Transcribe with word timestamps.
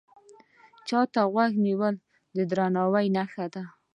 چا 0.87 0.99
ته 1.13 1.21
غوږ 1.33 1.51
نیول 1.65 1.95
د 2.35 2.37
درناوي 2.49 3.07
نښه 3.15 3.45
ده 3.53 3.63